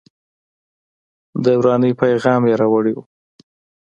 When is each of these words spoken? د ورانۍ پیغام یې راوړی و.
د 1.43 1.45
ورانۍ 1.59 1.91
پیغام 2.01 2.41
یې 2.49 2.55
راوړی 2.61 2.93
و. 2.95 2.99